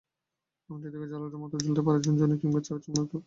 আংটি 0.69 0.87
থেকে 0.93 1.05
ঝালরের 1.11 1.39
মতো 1.43 1.55
ঝুলতে 1.57 1.81
পারে 1.81 1.97
ঝুনঝুনি 2.03 2.35
কিংবা 2.41 2.59
চাবির 2.59 2.81
গোছার 2.83 2.93
মতো 2.95 3.15
নকশাও। 3.15 3.19